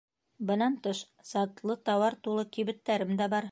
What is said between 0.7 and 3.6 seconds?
тыш, затлы тауар тулы кибеттәрем да бар.